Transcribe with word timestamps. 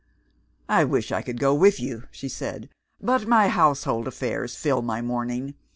"I 0.67 0.83
wish 0.83 1.11
I 1.11 1.21
could 1.21 1.39
go 1.39 1.53
with 1.53 1.79
you," 1.79 2.05
she 2.09 2.27
said, 2.27 2.69
"but 3.03 3.27
my 3.27 3.49
household 3.49 4.07
affairs 4.07 4.55
fill 4.55 4.81
my 4.81 4.99
morning. 4.99 5.53